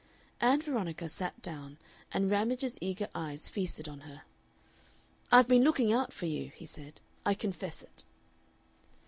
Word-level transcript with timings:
Ann 0.39 0.63
Veronica 0.63 1.07
sat 1.07 1.39
down, 1.43 1.77
and 2.11 2.31
Ramage's 2.31 2.75
eager 2.81 3.07
eyes 3.13 3.47
feasted 3.47 3.87
on 3.87 3.99
her. 3.99 4.23
"I've 5.31 5.47
been 5.47 5.63
looking 5.63 5.93
out 5.93 6.11
for 6.11 6.25
you," 6.25 6.49
he 6.55 6.65
said. 6.65 6.99
"I 7.23 7.35
confess 7.35 7.83
it." 7.83 8.03